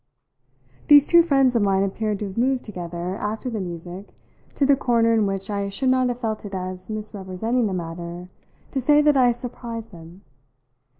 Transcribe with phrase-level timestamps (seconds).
[0.87, 4.07] These two friends of mine appeared to have moved together, after the music,
[4.55, 8.29] to the corner in which I should not have felt it as misrepresenting the matter
[8.71, 10.23] to say that I surprised them.